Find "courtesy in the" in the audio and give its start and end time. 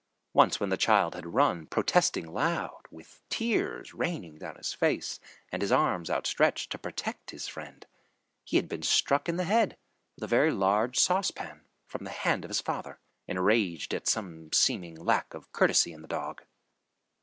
15.51-16.07